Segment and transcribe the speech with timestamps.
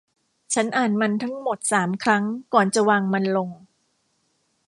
[0.53, 3.49] ฉันอ่านมันทั้งหมดสามครั้งก่อนจะวางมันลง